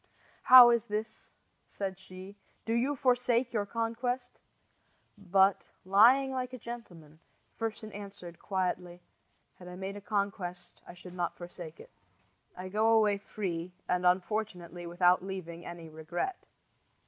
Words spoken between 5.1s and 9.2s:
But, "lying like a gentleman," Fersen answered, quietly: